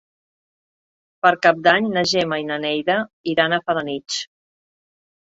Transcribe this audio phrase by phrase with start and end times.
[1.25, 2.99] Per Cap d'Any na Gemma i na Neida
[3.37, 4.23] iran a Felanitx.